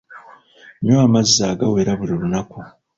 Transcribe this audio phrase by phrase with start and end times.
[0.81, 2.57] Nywa amazzi agawera buli lunaku.